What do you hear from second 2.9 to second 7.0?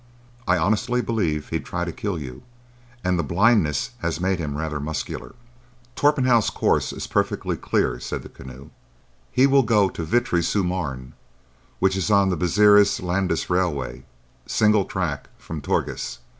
and the blindness has made him rather muscular." "Torpenhow's course